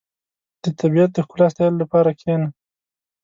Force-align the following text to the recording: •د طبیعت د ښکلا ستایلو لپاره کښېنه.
•د 0.63 0.65
طبیعت 0.79 1.09
د 1.13 1.17
ښکلا 1.25 1.47
ستایلو 1.53 1.81
لپاره 1.83 2.09
کښېنه. 2.19 2.47